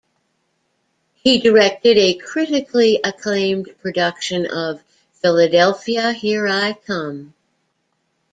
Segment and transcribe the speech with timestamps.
[1.13, 4.81] He directed a critically acclaimed production of
[5.13, 7.35] "Philadelphia Here I Come!".